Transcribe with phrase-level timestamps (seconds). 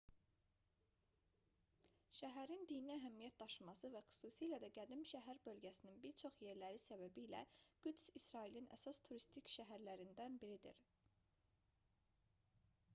[2.19, 7.43] şəhərin dini əhəmiyyət daşıması və xüsusilə də qədim şəhər bölgəsinin bir çox yerləri səbəbilə
[7.85, 10.81] qüds i̇srailin əsas turistik şəhərlərindən biridir